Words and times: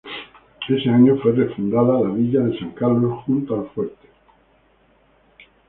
Ese 0.67 0.89
año 0.89 1.15
fue 1.21 1.31
refundada 1.33 2.01
la 2.01 2.09
Villa 2.09 2.39
de 2.39 2.57
San 2.57 2.71
Carlos, 2.71 3.23
junto 3.23 3.53
al 3.53 3.69
fuerte. 3.69 4.07